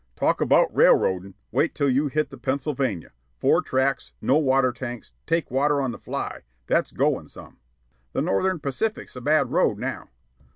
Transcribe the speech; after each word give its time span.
"Talk 0.15 0.41
about 0.41 0.73
railroadin' 0.73 1.35
wait 1.51 1.75
till 1.75 1.87
you 1.87 2.07
hit 2.07 2.31
the 2.31 2.37
Pennsylvania, 2.39 3.11
four 3.37 3.61
tracks, 3.61 4.13
no 4.19 4.35
water 4.39 4.71
tanks, 4.71 5.13
take 5.27 5.51
water 5.51 5.79
on 5.79 5.91
the 5.91 5.99
fly, 5.99 6.41
that's 6.65 6.91
goin' 6.91 7.27
some." 7.27 7.59
"The 8.13 8.21
Northern 8.23 8.57
Pacific's 8.57 9.15
a 9.15 9.21
bad 9.21 9.51
road 9.51 9.77
now." 9.77 10.09